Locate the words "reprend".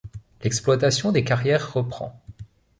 1.75-2.19